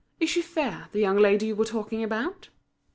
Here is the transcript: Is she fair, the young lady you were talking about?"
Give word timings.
Is 0.19 0.31
she 0.31 0.41
fair, 0.41 0.87
the 0.93 0.99
young 0.99 1.17
lady 1.17 1.45
you 1.45 1.55
were 1.55 1.63
talking 1.63 2.03
about?" 2.03 2.49